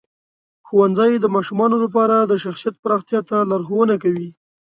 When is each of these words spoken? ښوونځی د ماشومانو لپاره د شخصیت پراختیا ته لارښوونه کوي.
ښوونځی 0.67 1.13
د 1.19 1.25
ماشومانو 1.35 1.75
لپاره 1.83 2.15
د 2.21 2.33
شخصیت 2.43 2.75
پراختیا 2.83 3.19
ته 3.29 3.37
لارښوونه 3.49 3.95
کوي. 4.03 4.29